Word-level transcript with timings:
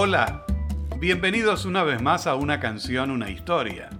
Hola, 0.00 0.44
bienvenidos 1.00 1.64
una 1.64 1.82
vez 1.82 2.00
más 2.00 2.28
a 2.28 2.36
una 2.36 2.60
canción, 2.60 3.10
una 3.10 3.30
historia. 3.30 3.90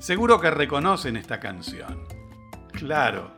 Seguro 0.00 0.40
que 0.40 0.50
reconocen 0.50 1.16
esta 1.16 1.38
canción. 1.38 2.08
Claro. 2.72 3.30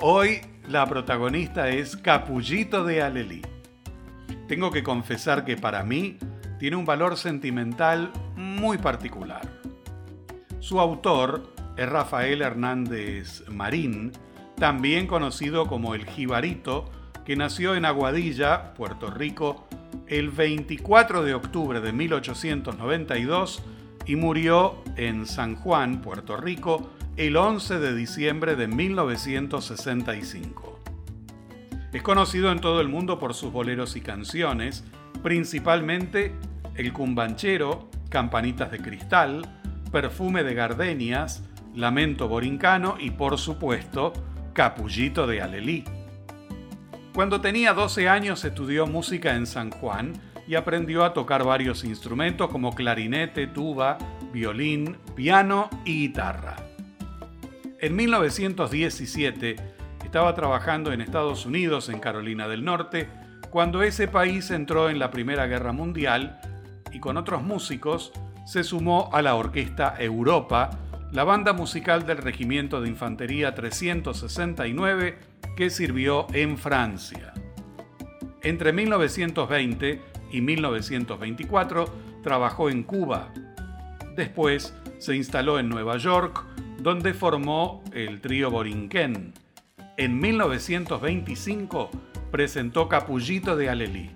Hoy 0.00 0.40
la 0.66 0.84
protagonista 0.86 1.68
es 1.68 1.96
Capullito 1.96 2.84
de 2.84 3.00
Alelí. 3.00 3.42
Tengo 4.48 4.72
que 4.72 4.82
confesar 4.82 5.44
que 5.44 5.56
para 5.56 5.84
mí 5.84 6.18
tiene 6.58 6.74
un 6.74 6.84
valor 6.84 7.16
sentimental 7.16 8.10
muy 8.34 8.78
particular. 8.78 9.48
Su 10.58 10.80
autor 10.80 11.54
es 11.76 11.88
Rafael 11.88 12.42
Hernández 12.42 13.48
Marín, 13.48 14.10
también 14.56 15.06
conocido 15.06 15.68
como 15.68 15.94
el 15.94 16.06
Jibarito, 16.06 16.90
que 17.24 17.36
nació 17.36 17.76
en 17.76 17.84
Aguadilla, 17.84 18.74
Puerto 18.74 19.12
Rico, 19.12 19.68
el 20.06 20.30
24 20.30 21.22
de 21.22 21.34
octubre 21.34 21.80
de 21.80 21.92
1892 21.92 23.62
y 24.06 24.16
murió 24.16 24.82
en 24.96 25.26
San 25.26 25.56
Juan, 25.56 26.02
Puerto 26.02 26.36
Rico, 26.36 26.90
el 27.16 27.36
11 27.36 27.78
de 27.78 27.94
diciembre 27.94 28.56
de 28.56 28.68
1965. 28.68 30.80
Es 31.92 32.02
conocido 32.02 32.50
en 32.50 32.60
todo 32.60 32.80
el 32.80 32.88
mundo 32.88 33.18
por 33.18 33.34
sus 33.34 33.52
boleros 33.52 33.96
y 33.96 34.00
canciones, 34.00 34.84
principalmente 35.22 36.32
El 36.74 36.92
Cumbanchero, 36.92 37.88
Campanitas 38.08 38.72
de 38.72 38.78
Cristal, 38.78 39.42
Perfume 39.92 40.42
de 40.42 40.54
Gardenias, 40.54 41.44
Lamento 41.72 42.28
Borincano 42.28 42.96
y 42.98 43.10
por 43.10 43.38
supuesto 43.38 44.12
Capullito 44.52 45.26
de 45.26 45.40
Alelí. 45.40 45.84
Cuando 47.14 47.40
tenía 47.40 47.74
12 47.74 48.08
años 48.08 48.44
estudió 48.44 48.88
música 48.88 49.36
en 49.36 49.46
San 49.46 49.70
Juan 49.70 50.14
y 50.48 50.56
aprendió 50.56 51.04
a 51.04 51.14
tocar 51.14 51.44
varios 51.44 51.84
instrumentos 51.84 52.50
como 52.50 52.74
clarinete, 52.74 53.46
tuba, 53.46 53.98
violín, 54.32 54.96
piano 55.14 55.70
y 55.84 56.08
guitarra. 56.08 56.56
En 57.78 57.94
1917 57.94 59.54
estaba 60.04 60.34
trabajando 60.34 60.92
en 60.92 61.00
Estados 61.00 61.46
Unidos, 61.46 61.88
en 61.88 62.00
Carolina 62.00 62.48
del 62.48 62.64
Norte, 62.64 63.08
cuando 63.50 63.84
ese 63.84 64.08
país 64.08 64.50
entró 64.50 64.90
en 64.90 64.98
la 64.98 65.12
Primera 65.12 65.46
Guerra 65.46 65.70
Mundial 65.70 66.40
y 66.90 66.98
con 66.98 67.16
otros 67.16 67.44
músicos 67.44 68.10
se 68.44 68.64
sumó 68.64 69.08
a 69.12 69.22
la 69.22 69.36
Orquesta 69.36 69.94
Europa, 70.00 70.70
la 71.12 71.22
banda 71.22 71.52
musical 71.52 72.06
del 72.06 72.18
Regimiento 72.18 72.80
de 72.80 72.88
Infantería 72.88 73.54
369 73.54 75.33
que 75.56 75.70
sirvió 75.70 76.26
en 76.32 76.58
Francia. 76.58 77.32
Entre 78.42 78.72
1920 78.72 80.00
y 80.30 80.40
1924 80.40 81.84
trabajó 82.22 82.68
en 82.68 82.82
Cuba. 82.82 83.32
Después 84.16 84.74
se 84.98 85.16
instaló 85.16 85.58
en 85.58 85.68
Nueva 85.68 85.96
York, 85.96 86.44
donde 86.78 87.14
formó 87.14 87.82
el 87.92 88.20
trío 88.20 88.50
Borinquen. 88.50 89.32
En 89.96 90.18
1925 90.18 91.90
presentó 92.30 92.88
Capullito 92.88 93.56
de 93.56 93.70
Alelí. 93.70 94.10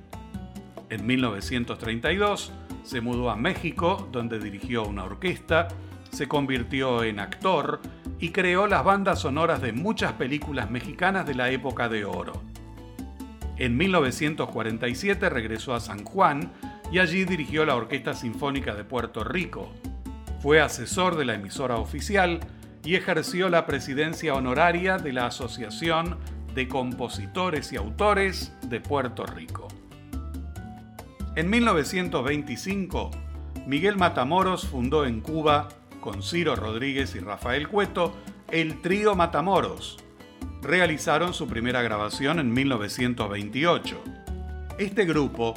En 0.91 1.07
1932 1.07 2.53
se 2.83 3.01
mudó 3.01 3.31
a 3.31 3.37
México, 3.37 4.09
donde 4.11 4.39
dirigió 4.39 4.85
una 4.85 5.05
orquesta, 5.05 5.69
se 6.11 6.27
convirtió 6.27 7.05
en 7.05 7.21
actor 7.21 7.81
y 8.21 8.31
creó 8.31 8.67
las 8.67 8.85
bandas 8.85 9.21
sonoras 9.21 9.61
de 9.61 9.73
muchas 9.73 10.13
películas 10.15 10.71
mexicanas 10.71 11.27
de 11.27 11.35
la 11.35 11.51
época 11.51 11.89
de 11.89 12.05
oro. 12.05 12.43
En 13.57 13.77
1947 13.77 15.29
regresó 15.31 15.75
a 15.75 15.81
San 15.81 16.05
Juan 16.05 16.53
y 16.93 16.99
allí 16.99 17.25
dirigió 17.25 17.65
la 17.65 17.77
Orquesta 17.77 18.15
Sinfónica 18.15 18.75
de 18.75 18.85
Puerto 18.85 19.25
Rico. 19.25 19.73
Fue 20.41 20.61
asesor 20.61 21.17
de 21.17 21.25
la 21.25 21.35
emisora 21.35 21.77
oficial 21.77 22.41
y 22.85 22.95
ejerció 22.95 23.49
la 23.49 23.67
presidencia 23.67 24.35
honoraria 24.35 24.99
de 24.99 25.13
la 25.13 25.27
Asociación 25.27 26.17
de 26.55 26.69
Compositores 26.69 27.73
y 27.73 27.77
Autores 27.77 28.53
de 28.63 28.81
Puerto 28.81 29.27
Rico. 29.27 29.69
En 31.35 31.51
1925, 31.51 33.11
Miguel 33.67 33.97
Matamoros 33.97 34.67
fundó 34.67 35.05
en 35.05 35.21
Cuba 35.21 35.69
con 36.01 36.23
Ciro 36.23 36.57
Rodríguez 36.57 37.15
y 37.15 37.21
Rafael 37.21 37.69
Cueto, 37.69 38.17
el 38.51 38.81
trío 38.81 39.15
Matamoros. 39.15 39.99
Realizaron 40.63 41.35
su 41.35 41.47
primera 41.47 41.83
grabación 41.83 42.39
en 42.39 42.53
1928. 42.53 44.03
Este 44.79 45.05
grupo 45.05 45.55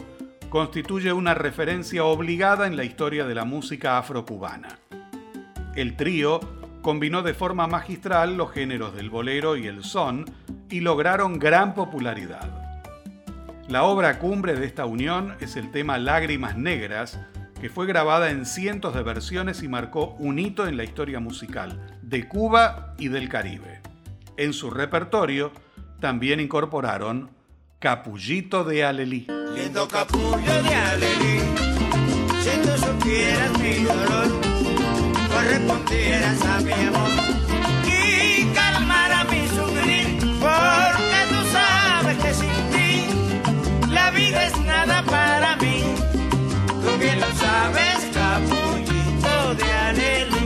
constituye 0.50 1.14
una 1.14 1.34
referencia 1.34 2.04
obligada 2.04 2.68
en 2.68 2.76
la 2.76 2.84
historia 2.84 3.26
de 3.26 3.36
la 3.36 3.46
música 3.46 3.98
afrocubana. 3.98 4.80
El 5.76 5.96
trío 5.96 6.40
combinó 6.82 7.22
de 7.22 7.34
forma 7.34 7.68
magistral 7.68 8.36
los 8.36 8.52
géneros 8.52 8.96
del 8.96 9.10
bolero 9.10 9.56
y 9.56 9.68
el 9.68 9.84
son 9.84 10.26
y 10.70 10.82
lograron 10.82 11.40
gran 11.40 11.74
popularidad. 11.74 12.50
La 13.70 13.84
obra 13.84 14.20
cumbre 14.20 14.56
de 14.56 14.66
esta 14.66 14.86
unión 14.86 15.36
es 15.40 15.56
el 15.56 15.72
tema 15.72 15.98
Lágrimas 15.98 16.58
Negras, 16.58 17.18
que 17.62 17.70
fue 17.70 17.86
grabada 17.86 18.32
en 18.32 18.48
cientos 18.48 18.96
de 18.96 19.04
versiones 19.04 19.62
y 19.62 19.68
marcó 19.68 20.16
un 20.18 20.40
hito 20.40 20.68
en 20.68 20.78
la 20.78 20.84
historia 20.84 21.20
musical 21.20 22.00
de 22.02 22.28
Cuba 22.28 22.96
y 22.98 23.08
del 23.10 23.30
Caribe. 23.30 23.82
En 24.36 24.52
su 24.52 24.72
repertorio 24.72 25.52
también 26.00 26.40
incorporaron 26.40 27.30
Capullito 27.78 28.64
de 28.64 28.84
Alelí. 28.84 29.28
Lindo 29.56 29.88
capullo 29.88 30.64
de 30.64 30.74
Alelí, 30.74 31.40
mi 33.60 33.84
dolor, 33.84 34.42
correspondieras 35.32 36.46
a 36.46 36.62
mi 36.62 36.72
amor 36.72 37.21
bien 47.02 47.20
lo 47.20 47.32
sabes, 47.46 48.00
capullito 48.14 49.56
de 49.60 49.72
Aneli. 49.88 50.46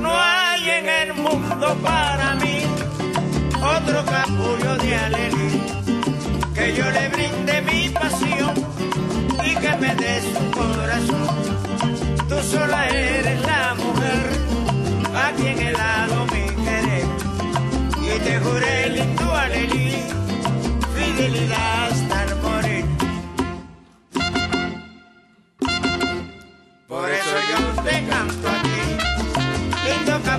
No 0.00 0.12
hay 0.14 0.70
en 0.70 0.88
el 0.88 1.14
mundo 1.14 1.76
para 1.82 2.34
mí 2.36 2.58
otro 3.76 4.04
capullo 4.04 4.76
de 4.82 4.94
Aneli 4.96 5.50
que 6.54 6.74
yo 6.76 6.90
le 6.90 7.08
brinde 7.08 7.62
mi 7.62 7.88
pasión 7.88 8.54
y 9.44 9.56
que 9.56 9.72
me 9.82 9.94
dé 9.96 10.14
su 10.32 10.44
corazón. 10.58 11.34
Tú 12.28 12.36
sola 12.50 12.88
eres 12.88 13.40
la 13.42 13.74
mujer 13.74 14.22
a 15.24 15.32
quien 15.36 15.58
he 15.66 15.72
dado 15.72 16.26
mi 16.32 16.44
querer 16.64 17.06
y 18.00 18.18
te 18.26 18.38
juré 18.40 18.88
lindo 18.90 19.34
Aneli 19.34 19.96
fidelidad 20.94 21.90
hasta 21.90 22.24
el 22.24 22.41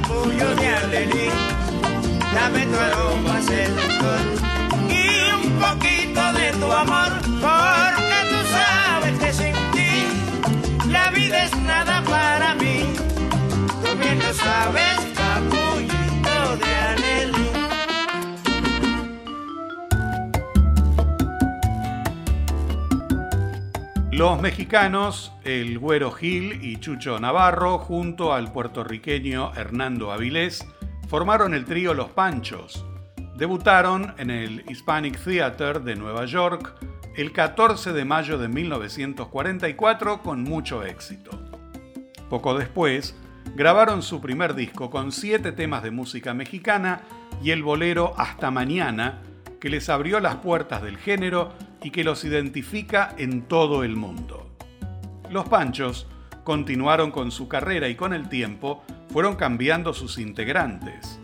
capullo 0.03 0.55
de. 0.55 1.31
Dame 2.33 2.65
tu 2.65 2.77
aroma 2.77 3.41
seductor 3.41 4.19
y 4.89 5.31
un 5.31 5.51
poquito 5.59 6.21
de 6.33 6.51
tu 6.59 6.71
amor, 6.71 7.11
porque 7.41 8.19
tú 8.29 8.39
sabes 8.57 9.19
que 9.19 9.33
sin 9.33 9.55
ti 9.71 10.89
la 10.89 11.09
vida 11.11 11.43
es 11.43 11.55
nada 11.57 12.03
para 12.03 12.55
mí. 12.55 12.93
Tú 13.83 13.97
bien 13.97 14.19
lo 14.19 14.33
sabes, 14.33 15.12
Los 24.15 24.39
mexicanos, 24.39 25.33
el 25.43 25.79
Güero 25.79 26.11
Gil 26.11 26.63
y 26.63 26.77
Chucho 26.77 27.19
Navarro, 27.19 27.79
junto 27.79 28.31
al 28.31 28.51
puertorriqueño 28.51 29.55
Hernando 29.55 30.11
Avilés, 30.11 30.67
formaron 31.07 31.55
el 31.55 31.65
trío 31.65 31.95
Los 31.95 32.11
Panchos. 32.11 32.85
Debutaron 33.35 34.13
en 34.19 34.29
el 34.29 34.65
Hispanic 34.69 35.17
Theater 35.17 35.81
de 35.81 35.95
Nueva 35.95 36.25
York 36.25 36.75
el 37.17 37.31
14 37.31 37.91
de 37.91 38.05
mayo 38.05 38.37
de 38.37 38.49
1944 38.49 40.21
con 40.21 40.43
mucho 40.43 40.83
éxito. 40.83 41.31
Poco 42.29 42.55
después, 42.55 43.15
grabaron 43.55 44.03
su 44.03 44.21
primer 44.21 44.53
disco 44.53 44.91
con 44.91 45.11
siete 45.11 45.51
temas 45.53 45.81
de 45.81 45.89
música 45.89 46.35
mexicana 46.35 47.01
y 47.41 47.49
el 47.49 47.63
bolero 47.63 48.13
Hasta 48.15 48.51
Mañana, 48.51 49.23
que 49.59 49.71
les 49.71 49.89
abrió 49.89 50.19
las 50.19 50.35
puertas 50.35 50.83
del 50.83 50.97
género 50.97 51.51
y 51.83 51.91
que 51.91 52.03
los 52.03 52.23
identifica 52.23 53.13
en 53.17 53.43
todo 53.43 53.83
el 53.83 53.95
mundo. 53.95 54.49
Los 55.29 55.47
Panchos 55.47 56.07
continuaron 56.43 57.11
con 57.11 57.31
su 57.31 57.47
carrera 57.47 57.87
y 57.89 57.95
con 57.95 58.13
el 58.13 58.29
tiempo 58.29 58.83
fueron 59.09 59.35
cambiando 59.35 59.93
sus 59.93 60.17
integrantes. 60.17 61.19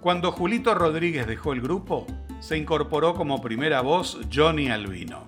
Cuando 0.00 0.30
Julito 0.30 0.74
Rodríguez 0.74 1.26
dejó 1.26 1.52
el 1.52 1.60
grupo, 1.60 2.06
se 2.40 2.56
incorporó 2.56 3.14
como 3.14 3.40
primera 3.40 3.80
voz 3.80 4.20
Johnny 4.32 4.68
Albino. 4.68 5.26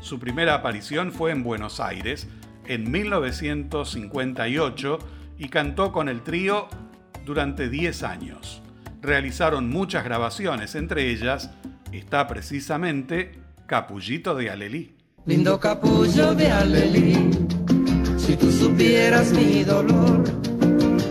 Su 0.00 0.18
primera 0.18 0.54
aparición 0.54 1.12
fue 1.12 1.32
en 1.32 1.42
Buenos 1.42 1.80
Aires 1.80 2.28
en 2.66 2.90
1958 2.90 4.98
y 5.38 5.48
cantó 5.48 5.92
con 5.92 6.08
el 6.08 6.22
trío 6.22 6.68
durante 7.26 7.68
10 7.68 8.02
años. 8.04 8.62
Realizaron 9.02 9.70
muchas 9.70 10.04
grabaciones, 10.04 10.74
entre 10.74 11.10
ellas 11.10 11.50
está 11.92 12.28
precisamente 12.28 13.40
Capullito 13.70 14.34
de 14.34 14.50
Alelí. 14.50 14.96
Lindo 15.26 15.60
capullo 15.60 16.34
de 16.34 16.50
Alelí, 16.50 17.30
si 18.18 18.34
tú 18.34 18.50
supieras 18.50 19.30
mi 19.30 19.62
dolor, 19.62 20.24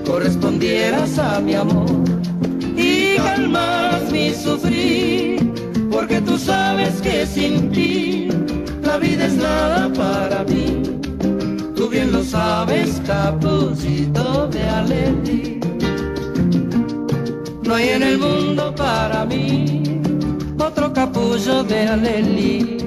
correspondieras 0.06 1.18
a 1.20 1.40
mi 1.40 1.54
amor 1.54 1.90
y 2.76 3.16
calmas 3.16 4.12
mi 4.12 4.34
sufrir, 4.34 5.54
porque 5.90 6.20
tú 6.20 6.38
sabes 6.38 7.02
que 7.02 7.26
sin 7.26 7.72
ti 7.72 8.28
la 8.84 8.98
vida 8.98 9.28
es 9.28 9.36
nada 9.36 9.90
para 9.94 10.44
mí. 10.44 10.82
Tú 11.78 11.88
bien 11.88 12.12
lo 12.12 12.26
sabes, 12.26 13.02
capullito 13.08 14.50
de 14.50 14.64
Alelí. 14.64 15.60
No 17.64 17.76
hay 17.76 17.88
en 17.88 18.04
el 18.04 18.18
mundo 18.18 18.76
para 18.76 19.26
mí 19.26 19.99
otro 20.70 20.94
capullo 20.94 21.64
de 21.64 21.88
Alelí 21.88 22.78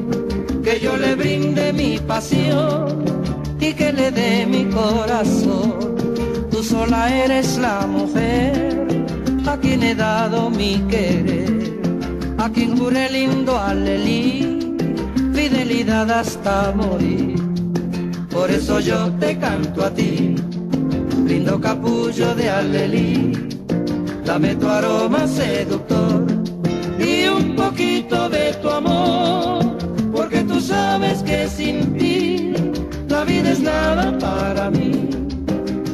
que 0.63 0.79
yo 0.79 0.97
le 0.97 1.17
brinde 1.17 1.73
mi 1.73 1.99
pasión 1.99 3.05
y 3.59 3.73
que 3.73 3.93
le 3.93 4.11
dé 4.13 4.47
mi 4.47 4.65
corazón. 4.67 5.97
Tú 6.51 6.63
sola 6.63 7.03
eres 7.25 7.59
la 7.59 7.87
mujer 7.87 8.87
a 9.47 9.57
quien 9.57 9.83
he 9.83 9.95
dado 9.97 10.49
mi 10.49 10.75
querer, 10.93 11.81
a 12.39 12.49
quien 12.51 12.79
juré 12.79 13.11
lindo 13.11 13.59
alelí, 13.59 14.77
fidelidad 15.35 16.09
hasta 16.11 16.73
morir. 16.77 17.35
Por 18.31 18.49
eso 18.51 18.79
yo 18.79 19.11
te 19.19 19.37
canto 19.39 19.85
a 19.85 19.91
ti, 19.91 20.37
lindo 21.27 21.61
capullo 21.61 22.33
de 22.37 22.49
alelí, 22.49 23.33
dame 24.25 24.55
tu 24.55 24.69
aroma 24.69 25.27
seductor 25.27 26.42
y 27.03 27.27
un 27.29 27.55
poquito 27.57 28.29
de 28.29 28.55
tu 28.55 28.69
amor 28.71 29.73
tú 30.45 30.61
sabes 30.61 31.23
que 31.23 31.49
sin 31.49 31.97
ti 31.97 32.53
la 33.09 33.25
vida 33.25 33.51
es 33.51 33.61
nada 33.61 34.17
para 34.19 34.71
mí. 34.71 35.09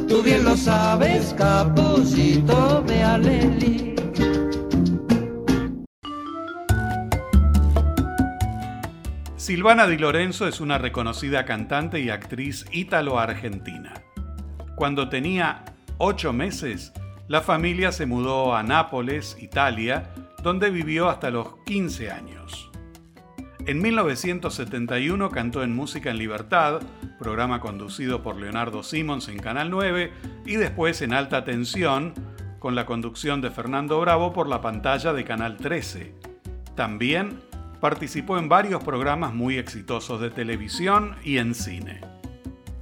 Tú 0.07 0.21
bien 0.23 0.43
lo 0.43 0.55
sabes, 0.55 1.33
capucito 1.37 2.81
de 2.83 3.03
Aleli. 3.03 3.95
Silvana 9.35 9.87
Di 9.87 9.97
Lorenzo 9.97 10.47
es 10.47 10.61
una 10.61 10.77
reconocida 10.77 11.45
cantante 11.45 11.99
y 11.99 12.09
actriz 12.09 12.65
ítalo-argentina. 12.71 13.93
Cuando 14.75 15.09
tenía 15.09 15.65
ocho 15.97 16.33
meses, 16.33 16.93
la 17.27 17.41
familia 17.41 17.91
se 17.91 18.05
mudó 18.05 18.55
a 18.55 18.63
Nápoles, 18.63 19.37
Italia, 19.39 20.11
donde 20.41 20.69
vivió 20.69 21.09
hasta 21.09 21.31
los 21.31 21.57
15 21.65 22.11
años. 22.11 22.69
En 23.65 23.81
1971 23.81 25.29
cantó 25.29 25.63
en 25.63 25.75
Música 25.75 26.09
en 26.09 26.17
Libertad, 26.17 26.81
programa 27.19 27.59
conducido 27.59 28.23
por 28.23 28.37
Leonardo 28.37 28.81
Simons 28.81 29.27
en 29.27 29.37
Canal 29.37 29.69
9, 29.69 30.11
y 30.45 30.55
después 30.55 31.01
en 31.01 31.13
Alta 31.13 31.43
Tensión, 31.43 32.13
con 32.57 32.75
la 32.75 32.85
conducción 32.85 33.41
de 33.41 33.51
Fernando 33.51 33.99
Bravo 33.99 34.33
por 34.33 34.47
la 34.47 34.61
pantalla 34.61 35.13
de 35.13 35.23
Canal 35.23 35.57
13. 35.57 36.15
También 36.75 37.39
participó 37.79 38.37
en 38.37 38.49
varios 38.49 38.83
programas 38.83 39.33
muy 39.33 39.57
exitosos 39.57 40.19
de 40.19 40.29
televisión 40.29 41.15
y 41.23 41.37
en 41.37 41.53
cine. 41.53 42.01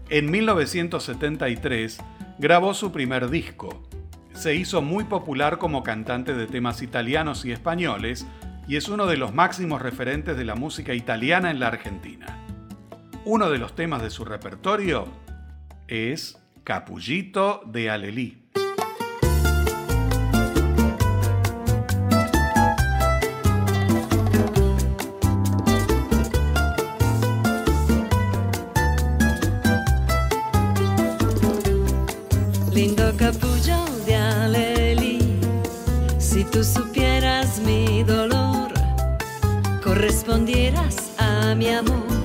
En 0.10 0.32
1973 0.32 2.00
grabó 2.40 2.74
su 2.74 2.92
primer 2.92 3.30
disco. 3.30 3.87
Se 4.38 4.54
hizo 4.54 4.84
muy 4.84 5.06
popular 5.06 5.58
como 5.58 5.82
cantante 5.82 6.36
de 6.36 6.46
temas 6.46 6.84
italianos 6.84 7.44
y 7.44 7.52
españoles, 7.52 8.28
y 8.68 8.76
es 8.76 8.88
uno 8.88 9.08
de 9.08 9.18
los 9.18 9.34
máximos 9.34 9.82
referentes 9.82 10.38
de 10.38 10.46
la 10.46 10.54
música 10.54 10.94
italiana 10.94 11.50
en 11.50 11.60
la 11.60 11.70
Argentina. 11.70 12.38
Uno 13.26 13.50
de 13.50 13.58
los 13.58 13.74
temas 13.74 14.04
de 14.04 14.12
su 14.12 14.26
repertorio 14.26 15.08
es 15.88 16.38
Capullito 16.64 17.64
de 17.66 17.90
Alelí. 17.90 18.47
Respondieras 41.48 41.90
a 41.90 42.17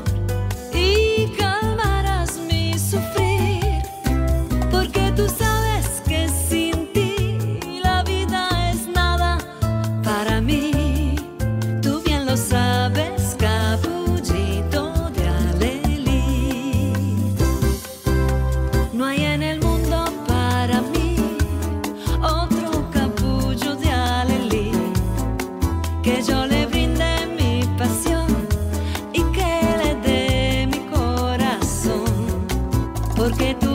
mi 33.39 33.51
amor. 33.51 33.72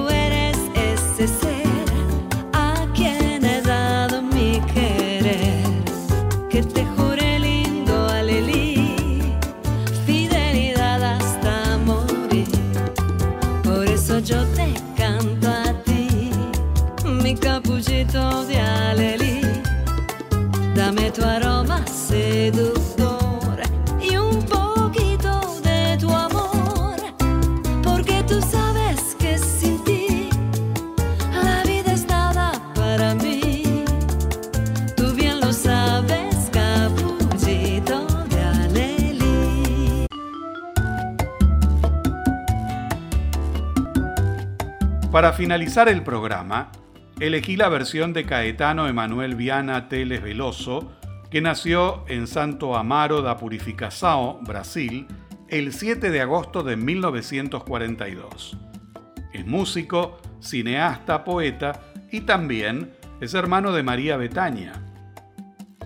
Para 45.18 45.34
finalizar 45.34 45.90
el 45.90 46.04
programa, 46.04 46.72
elegí 47.20 47.56
la 47.56 47.70
versión 47.70 48.14
de 48.14 48.26
Caetano 48.26 48.88
Emanuel 48.88 49.34
Viana 49.34 49.90
Teles 49.90 50.22
Veloso, 50.22 50.92
que 51.32 51.42
nació 51.42 52.06
en 52.08 52.28
Santo 52.28 52.76
Amaro 52.76 53.24
da 53.24 53.36
Purificação, 53.36 54.44
Brasil, 54.44 55.08
el 55.48 55.74
7 55.74 56.12
de 56.12 56.22
agosto 56.22 56.62
de 56.62 56.78
1942. 56.78 58.58
Es 59.34 59.48
músico, 59.48 60.20
cineasta, 60.40 61.24
poeta 61.24 61.82
y 62.12 62.22
también 62.22 62.94
es 63.20 63.34
hermano 63.34 63.72
de 63.72 63.82
María 63.82 64.18
Betania. 64.18 64.74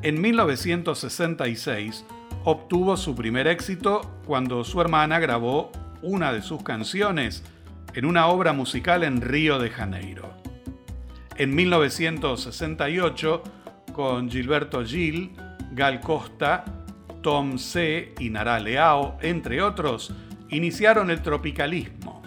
En 0.02 0.20
1966 0.20 2.04
obtuvo 2.44 2.98
su 2.98 3.16
primer 3.16 3.48
éxito 3.48 4.02
cuando 4.26 4.66
su 4.66 4.82
hermana 4.82 5.20
grabó 5.20 5.72
una 6.02 6.34
de 6.34 6.42
sus 6.42 6.62
canciones 6.64 7.46
en 7.94 8.06
una 8.06 8.28
obra 8.28 8.54
musical 8.54 9.04
en 9.04 9.22
Río 9.22 9.60
de 9.60 9.70
Janeiro. 9.70 10.34
En 11.38 11.54
1968, 11.56 13.44
con 13.94 14.30
Gilberto 14.30 14.86
Gil, 14.86 15.32
Gal 15.74 16.00
Costa, 16.00 16.64
Tom 17.22 17.58
C. 17.58 18.14
y 18.20 18.30
Nara 18.30 18.60
Leao, 18.60 19.18
entre 19.22 19.62
otros, 19.62 20.14
iniciaron 20.50 21.12
el 21.12 21.22
tropicalismo, 21.22 22.22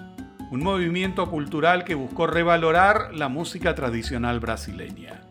un 0.50 0.62
movimiento 0.62 1.30
cultural 1.30 1.84
que 1.84 1.94
buscó 1.94 2.26
revalorar 2.26 3.14
la 3.14 3.28
música 3.28 3.74
tradicional 3.74 4.40
brasileña. 4.40 5.22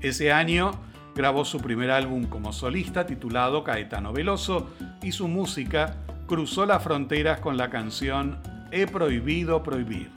Ese 0.00 0.32
año 0.32 0.72
grabó 1.14 1.44
su 1.44 1.60
primer 1.60 1.90
álbum 1.90 2.24
como 2.24 2.52
solista 2.52 3.06
titulado 3.06 3.64
Caetano 3.64 4.12
Veloso 4.12 4.70
y 5.02 5.12
su 5.12 5.28
música 5.28 5.96
cruzó 6.26 6.66
las 6.66 6.82
fronteras 6.82 7.40
con 7.40 7.56
la 7.56 7.70
canción 7.70 8.38
He 8.76 8.86
prohibido 8.86 9.62
prohibir. 9.62 10.10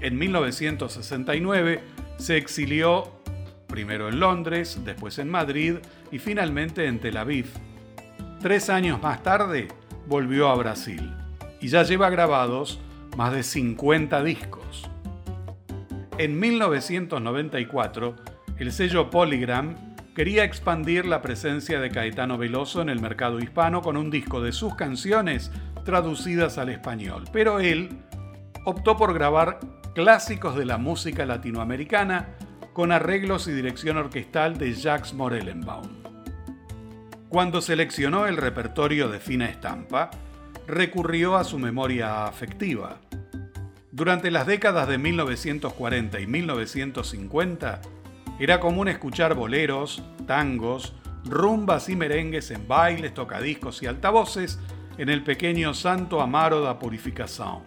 En 0.00 0.16
1969 0.16 1.80
se 2.16 2.36
exilió 2.36 3.10
primero 3.66 4.08
en 4.08 4.20
Londres, 4.20 4.80
después 4.84 5.18
en 5.18 5.28
Madrid 5.28 5.78
y 6.12 6.20
finalmente 6.20 6.86
en 6.86 7.00
Tel 7.00 7.16
Aviv. 7.16 7.46
Tres 8.40 8.70
años 8.70 9.02
más 9.02 9.24
tarde 9.24 9.66
volvió 10.06 10.46
a 10.46 10.54
Brasil 10.54 11.12
y 11.60 11.66
ya 11.66 11.82
lleva 11.82 12.10
grabados 12.10 12.78
más 13.16 13.32
de 13.32 13.42
50 13.42 14.22
discos. 14.22 14.88
En 16.16 16.38
1994, 16.38 18.14
el 18.58 18.70
sello 18.70 19.10
Polygram 19.10 19.74
quería 20.14 20.44
expandir 20.44 21.06
la 21.06 21.22
presencia 21.22 21.80
de 21.80 21.90
Caetano 21.90 22.38
Veloso 22.38 22.82
en 22.82 22.88
el 22.88 23.00
mercado 23.00 23.40
hispano 23.40 23.82
con 23.82 23.96
un 23.96 24.10
disco 24.10 24.40
de 24.40 24.52
sus 24.52 24.76
canciones 24.76 25.50
traducidas 25.88 26.58
al 26.58 26.68
español, 26.68 27.24
pero 27.32 27.60
él 27.60 27.88
optó 28.66 28.98
por 28.98 29.14
grabar 29.14 29.58
clásicos 29.94 30.54
de 30.54 30.66
la 30.66 30.76
música 30.76 31.24
latinoamericana 31.24 32.28
con 32.74 32.92
arreglos 32.92 33.48
y 33.48 33.52
dirección 33.52 33.96
orquestal 33.96 34.58
de 34.58 34.74
Jacques 34.74 35.14
Morellenbaum. 35.14 35.88
Cuando 37.30 37.62
seleccionó 37.62 38.26
el 38.26 38.36
repertorio 38.36 39.08
de 39.08 39.18
fina 39.18 39.46
estampa, 39.46 40.10
recurrió 40.66 41.36
a 41.38 41.44
su 41.44 41.58
memoria 41.58 42.26
afectiva. 42.26 42.98
Durante 43.90 44.30
las 44.30 44.46
décadas 44.46 44.88
de 44.88 44.98
1940 44.98 46.20
y 46.20 46.26
1950, 46.26 47.80
era 48.38 48.60
común 48.60 48.88
escuchar 48.88 49.34
boleros, 49.34 50.02
tangos, 50.26 50.94
rumbas 51.24 51.88
y 51.88 51.96
merengues 51.96 52.50
en 52.50 52.68
bailes, 52.68 53.14
tocadiscos 53.14 53.82
y 53.82 53.86
altavoces 53.86 54.58
en 54.98 55.08
el 55.08 55.22
pequeño 55.22 55.72
Santo 55.74 56.20
Amaro 56.20 56.60
da 56.60 56.78
Purificación. 56.78 57.62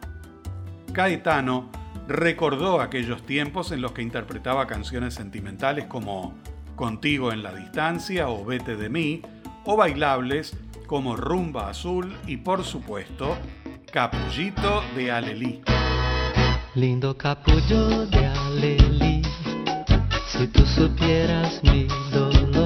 Caetano 0.93 1.69
recordó 2.07 2.81
aquellos 2.81 3.25
tiempos 3.25 3.71
en 3.71 3.81
los 3.81 3.93
que 3.93 4.01
interpretaba 4.01 4.67
canciones 4.67 5.13
sentimentales 5.13 5.85
como 5.85 6.35
Contigo 6.75 7.31
en 7.31 7.43
la 7.43 7.53
distancia 7.53 8.27
o 8.29 8.43
Vete 8.43 8.75
de 8.75 8.89
mí, 8.89 9.21
o 9.65 9.77
bailables 9.77 10.57
como 10.87 11.15
Rumba 11.15 11.69
Azul 11.69 12.17
y 12.27 12.37
por 12.37 12.63
supuesto 12.63 13.37
Capullito 13.91 14.83
de 14.95 15.11
Alelí. 15.11 15.61
Lindo 16.75 17.17
capullo 17.17 18.05
de 18.07 18.25
Alelí, 18.25 19.21
si 20.27 20.47
tú 20.47 20.65
supieras 20.65 21.61
mi 21.63 21.87
dolor, 22.11 22.60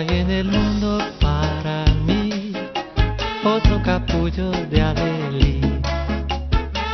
hay 0.00 0.20
en 0.20 0.30
el 0.30 0.46
mundo 0.46 0.98
para 1.20 1.84
mí 2.06 2.54
otro 3.44 3.82
capullo 3.82 4.50
de 4.70 4.80
Alelí 4.80 5.60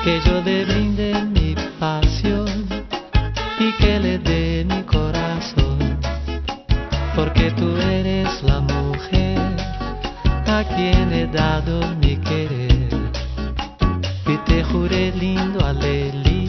que 0.02 0.20
yo 0.26 0.40
le 0.40 0.64
brinde 0.64 1.14
mi 1.22 1.54
pasión 1.78 2.66
y 3.60 3.70
que 3.78 4.00
le 4.00 4.18
dé 4.18 4.66
mi 4.68 4.82
corazón. 4.82 5.78
Porque 7.14 7.52
tú 7.52 7.76
eres 7.76 8.42
la 8.42 8.60
mujer 8.60 9.38
a 10.48 10.64
quien 10.74 11.12
he 11.12 11.26
dado 11.28 11.80
mi 12.02 12.16
querer. 12.16 12.88
Y 14.26 14.36
te 14.48 14.64
juré 14.64 15.12
lindo 15.12 15.64
Alelí 15.64 16.48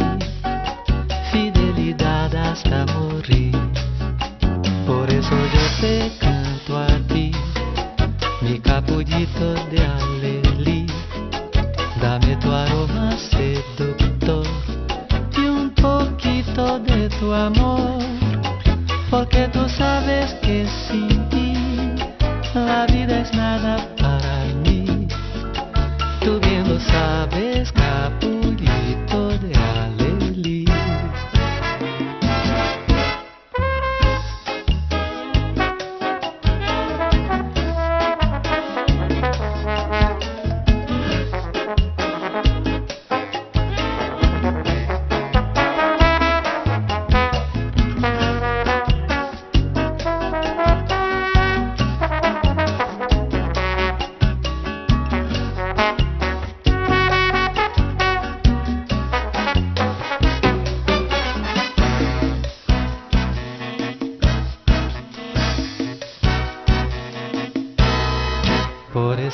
fidelidad 1.32 2.36
hasta 2.36 2.86
morir 2.86 2.97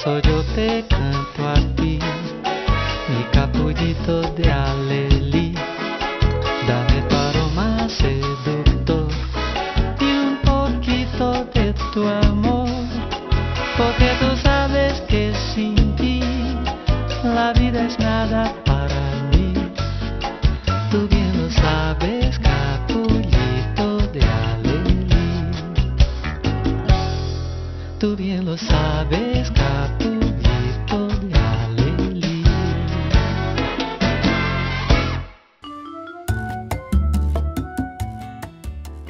eso 0.04 0.20
yo 0.20 0.44
te 0.54 0.86
canto 0.90 1.23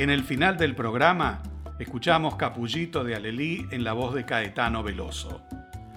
En 0.03 0.09
el 0.09 0.25
final 0.25 0.57
del 0.57 0.75
programa, 0.75 1.41
escuchamos 1.79 2.35
Capullito 2.35 3.05
de 3.05 3.15
Alelí 3.15 3.65
en 3.71 3.85
la 3.85 3.93
voz 3.93 4.13
de 4.13 4.25
Caetano 4.25 4.83
Veloso. 4.83 5.41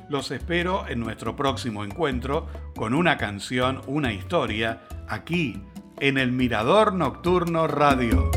Los 0.08 0.30
espero 0.30 0.86
en 0.86 1.00
nuestro 1.00 1.34
próximo 1.34 1.82
encuentro 1.82 2.46
con 2.76 2.94
una 2.94 3.16
canción, 3.16 3.80
una 3.88 4.12
historia, 4.12 4.82
aquí 5.08 5.60
en 5.98 6.18
el 6.18 6.30
Mirador 6.30 6.92
Nocturno 6.92 7.66
Radio. 7.66 8.30